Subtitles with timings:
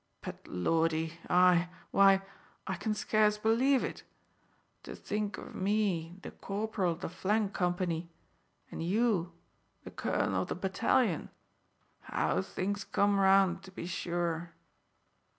[0.23, 2.23] But, Lordy I why,
[2.65, 4.01] I can scarce believe it.
[4.81, 8.09] To think of me the corporal of the flank company
[8.71, 9.31] and you
[9.83, 11.29] the colonel of the battalion!
[11.99, 14.53] How things come round, to be sure!"